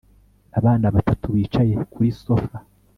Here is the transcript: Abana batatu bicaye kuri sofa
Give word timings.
Abana 0.59 0.87
batatu 0.95 1.25
bicaye 1.35 1.73
kuri 1.93 2.09
sofa 2.23 2.57